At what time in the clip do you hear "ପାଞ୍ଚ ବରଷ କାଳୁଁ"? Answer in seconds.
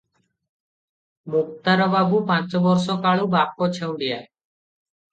2.33-3.31